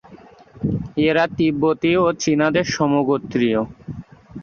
এরা 1.07 1.23
তিব্বতি 1.37 1.91
ও 1.97 2.07
চীনাদের 2.19 2.65
সমগোত্রীয়। 2.67 3.59